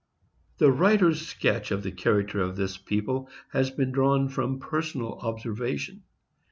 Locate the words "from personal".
4.29-5.19